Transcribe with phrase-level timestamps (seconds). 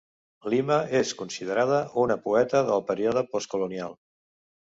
[0.51, 3.97] Lima és considerada una poeta del període postcolonial.